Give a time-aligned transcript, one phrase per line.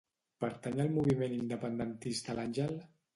[0.43, 2.75] Pertany al moviment independentista l'Angel?